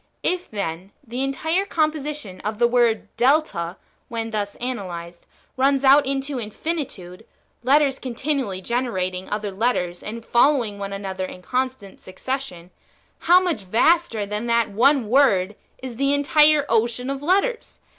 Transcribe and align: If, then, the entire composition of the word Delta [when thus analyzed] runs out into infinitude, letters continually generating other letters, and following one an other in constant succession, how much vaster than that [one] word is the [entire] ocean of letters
If, 0.23 0.49
then, 0.49 0.93
the 1.07 1.21
entire 1.23 1.63
composition 1.63 2.39
of 2.41 2.57
the 2.57 2.67
word 2.67 3.07
Delta 3.17 3.77
[when 4.09 4.31
thus 4.31 4.55
analyzed] 4.55 5.27
runs 5.57 5.83
out 5.85 6.07
into 6.07 6.39
infinitude, 6.39 7.23
letters 7.63 7.99
continually 7.99 8.61
generating 8.61 9.29
other 9.29 9.51
letters, 9.51 10.01
and 10.01 10.25
following 10.25 10.79
one 10.79 10.91
an 10.91 11.05
other 11.05 11.25
in 11.25 11.43
constant 11.43 12.01
succession, 12.01 12.71
how 13.19 13.39
much 13.41 13.61
vaster 13.61 14.25
than 14.25 14.47
that 14.47 14.71
[one] 14.71 15.07
word 15.07 15.53
is 15.83 15.97
the 15.97 16.15
[entire] 16.15 16.65
ocean 16.67 17.11
of 17.11 17.21
letters 17.21 17.77